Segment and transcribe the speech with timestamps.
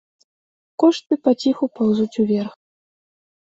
[0.83, 2.51] Кошты паціху паўзуць уверх.